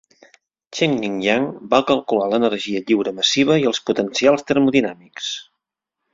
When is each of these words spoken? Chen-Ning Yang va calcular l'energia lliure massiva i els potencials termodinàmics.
Chen-Ning 0.77 1.19
Yang 1.25 1.45
va 1.73 1.81
calcular 1.91 2.29
l'energia 2.31 2.81
lliure 2.87 3.13
massiva 3.19 3.59
i 3.65 3.69
els 3.73 3.83
potencials 3.91 4.49
termodinàmics. 4.53 5.31